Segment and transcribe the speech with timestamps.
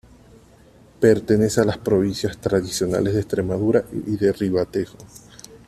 [0.99, 4.97] Pertenece a las provincias tradicionales de Estremadura y de Ribatejo.